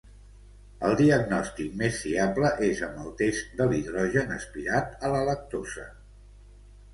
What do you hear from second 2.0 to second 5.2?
fiable és amb el test de l'hidrogen espirat a